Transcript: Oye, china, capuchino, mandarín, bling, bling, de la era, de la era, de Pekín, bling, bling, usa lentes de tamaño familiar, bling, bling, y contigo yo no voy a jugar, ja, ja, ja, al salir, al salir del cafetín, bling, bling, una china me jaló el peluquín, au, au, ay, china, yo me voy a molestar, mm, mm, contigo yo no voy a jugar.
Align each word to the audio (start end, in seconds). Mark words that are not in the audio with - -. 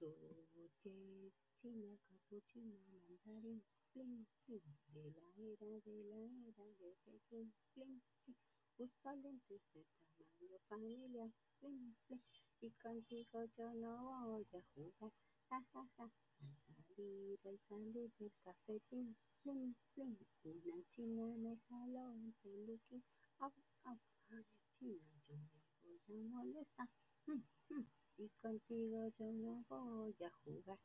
Oye, 0.00 1.32
china, 1.62 1.98
capuchino, 2.08 2.78
mandarín, 2.92 3.62
bling, 3.94 4.26
bling, 4.46 4.62
de 4.94 5.10
la 5.12 5.28
era, 5.36 5.80
de 5.86 6.04
la 6.04 6.18
era, 6.18 6.66
de 6.80 6.96
Pekín, 7.04 7.52
bling, 7.74 8.02
bling, 8.26 8.36
usa 8.78 9.14
lentes 9.16 9.62
de 9.74 9.84
tamaño 10.18 10.58
familiar, 10.68 11.30
bling, 11.60 11.96
bling, 12.08 12.22
y 12.62 12.70
contigo 12.82 13.44
yo 13.58 13.74
no 13.74 14.26
voy 14.26 14.46
a 14.54 14.62
jugar, 14.74 15.12
ja, 15.50 15.62
ja, 15.72 15.88
ja, 15.98 16.04
al 16.04 16.84
salir, 16.96 17.40
al 17.46 17.60
salir 17.68 18.10
del 18.18 18.32
cafetín, 18.44 19.16
bling, 19.44 19.76
bling, 19.96 20.18
una 20.44 20.84
china 20.96 21.36
me 21.36 21.56
jaló 21.68 22.12
el 22.14 22.34
peluquín, 22.42 23.04
au, 23.40 23.52
au, 23.84 23.98
ay, 24.30 24.44
china, 24.78 25.22
yo 25.28 25.36
me 25.36 25.98
voy 26.08 26.20
a 26.20 26.28
molestar, 26.28 26.88
mm, 27.26 27.42
mm, 27.70 27.79
contigo 28.50 29.08
yo 29.18 29.32
no 29.32 29.64
voy 29.68 30.16
a 30.24 30.30
jugar. 30.44 30.78